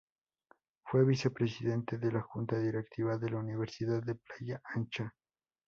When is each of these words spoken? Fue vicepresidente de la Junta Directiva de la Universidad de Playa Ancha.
Fue 0.83 1.05
vicepresidente 1.05 1.99
de 1.99 2.11
la 2.11 2.21
Junta 2.23 2.57
Directiva 2.57 3.19
de 3.19 3.29
la 3.29 3.37
Universidad 3.37 4.01
de 4.01 4.15
Playa 4.15 4.59
Ancha. 4.73 5.13